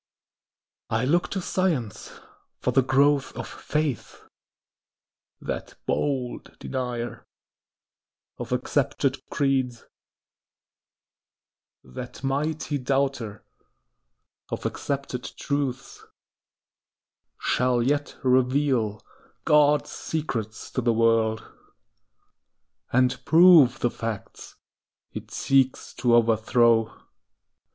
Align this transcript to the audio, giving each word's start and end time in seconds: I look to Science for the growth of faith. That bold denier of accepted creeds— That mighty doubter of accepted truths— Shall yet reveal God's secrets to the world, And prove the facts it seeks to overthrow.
I 0.89 1.05
look 1.05 1.29
to 1.29 1.41
Science 1.41 2.11
for 2.57 2.71
the 2.71 2.81
growth 2.81 3.37
of 3.37 3.47
faith. 3.47 4.23
That 5.39 5.75
bold 5.85 6.57
denier 6.57 7.23
of 8.39 8.51
accepted 8.51 9.21
creeds— 9.29 9.83
That 11.83 12.23
mighty 12.23 12.79
doubter 12.79 13.45
of 14.49 14.65
accepted 14.65 15.21
truths— 15.37 16.01
Shall 17.39 17.83
yet 17.83 18.17
reveal 18.23 19.05
God's 19.45 19.91
secrets 19.91 20.71
to 20.71 20.81
the 20.81 20.93
world, 20.93 21.45
And 22.91 23.23
prove 23.23 23.81
the 23.81 23.91
facts 23.91 24.55
it 25.11 25.29
seeks 25.29 25.93
to 25.99 26.15
overthrow. 26.15 26.91